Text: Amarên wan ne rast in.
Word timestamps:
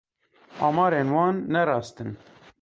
Amarên 0.65 1.09
wan 1.15 1.35
ne 1.51 1.61
rast 1.69 1.97
in. 2.03 2.11